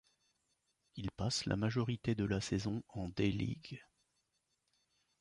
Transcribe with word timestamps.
Il 0.95 1.11
passe 1.11 1.45
la 1.45 1.55
majorité 1.55 2.15
de 2.15 2.23
la 2.25 2.41
saison 2.41 2.81
en 2.89 3.09
D-League. 3.09 3.85